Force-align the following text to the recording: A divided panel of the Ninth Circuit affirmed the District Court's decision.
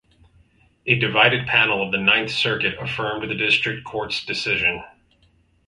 A 0.87 0.95
divided 0.97 1.45
panel 1.45 1.83
of 1.83 1.91
the 1.91 1.99
Ninth 1.99 2.31
Circuit 2.31 2.73
affirmed 2.79 3.29
the 3.29 3.35
District 3.35 3.83
Court's 3.85 4.25
decision. 4.25 4.81